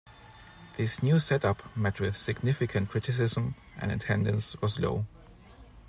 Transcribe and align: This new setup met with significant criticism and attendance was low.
This 0.77 1.03
new 1.03 1.19
setup 1.19 1.77
met 1.77 1.99
with 1.99 2.17
significant 2.17 2.89
criticism 2.89 3.53
and 3.77 3.91
attendance 3.91 4.59
was 4.59 4.79
low. 4.79 5.05